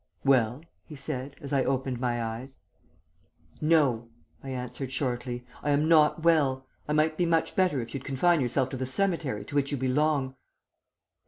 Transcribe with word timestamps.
"'Well?' 0.25 0.63
he 0.83 0.95
said, 0.95 1.35
as 1.41 1.53
I 1.53 1.63
opened 1.63 1.99
my 1.99 2.23
eyes. 2.23 2.57
"'No!' 3.61 4.09
I 4.43 4.49
answered 4.49 4.91
shortly, 4.91 5.45
'I 5.61 5.69
am 5.69 5.87
not 5.87 6.23
well. 6.23 6.65
I 6.87 6.93
might 6.93 7.17
be 7.17 7.25
much 7.27 7.55
better 7.55 7.81
if 7.81 7.93
you'd 7.93 8.03
confine 8.03 8.41
yourself 8.41 8.69
to 8.71 8.77
the 8.77 8.87
cemetery 8.87 9.45
to 9.45 9.53
which 9.53 9.71
you 9.71 9.77
belong.' 9.77 10.33